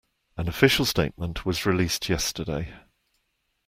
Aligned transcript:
An 0.35 0.47
official 0.47 0.85
statement 0.85 1.45
was 1.45 1.67
released 1.67 2.09
yesterday. 2.09 2.73